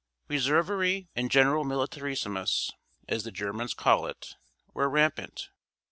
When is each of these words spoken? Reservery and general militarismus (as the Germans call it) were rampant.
Reservery 0.27 1.09
and 1.15 1.29
general 1.29 1.63
militarismus 1.63 2.71
(as 3.07 3.23
the 3.23 3.29
Germans 3.31 3.75
call 3.75 4.07
it) 4.07 4.33
were 4.73 4.89
rampant. 4.89 5.49